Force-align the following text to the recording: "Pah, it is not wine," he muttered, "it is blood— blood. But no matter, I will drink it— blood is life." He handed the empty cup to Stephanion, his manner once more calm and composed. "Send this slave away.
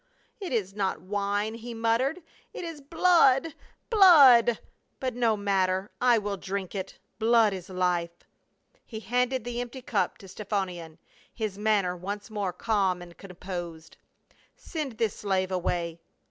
"Pah, 0.41 0.47
it 0.47 0.51
is 0.51 0.73
not 0.73 0.99
wine," 0.99 1.53
he 1.53 1.75
muttered, 1.75 2.23
"it 2.53 2.63
is 2.63 2.81
blood— 2.81 3.53
blood. 3.91 4.57
But 4.99 5.13
no 5.13 5.37
matter, 5.37 5.91
I 6.01 6.17
will 6.17 6.37
drink 6.37 6.73
it— 6.73 6.97
blood 7.19 7.53
is 7.53 7.69
life." 7.69 8.23
He 8.83 9.01
handed 9.01 9.43
the 9.43 9.61
empty 9.61 9.83
cup 9.83 10.17
to 10.17 10.25
Stephanion, 10.27 10.97
his 11.31 11.59
manner 11.59 11.95
once 11.95 12.31
more 12.31 12.51
calm 12.51 13.03
and 13.03 13.15
composed. 13.15 13.95
"Send 14.55 14.93
this 14.93 15.15
slave 15.17 15.51
away. 15.51 15.99